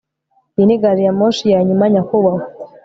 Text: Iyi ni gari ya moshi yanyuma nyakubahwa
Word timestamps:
Iyi 0.55 0.65
ni 0.67 0.77
gari 0.81 1.01
ya 1.05 1.13
moshi 1.19 1.45
yanyuma 1.53 1.83
nyakubahwa 1.93 2.43